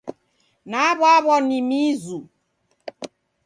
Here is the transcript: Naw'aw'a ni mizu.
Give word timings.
Naw'aw'a 0.71 1.35
ni 1.47 1.59
mizu. 1.69 2.19